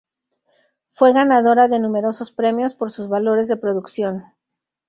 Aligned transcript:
Fue 0.87 1.13
ganadora 1.13 1.67
de 1.67 1.77
numerosos 1.79 2.31
premios, 2.31 2.73
por 2.73 2.89
sus 2.89 3.07
valores 3.07 3.47
de 3.47 3.57
producción. 3.57 4.23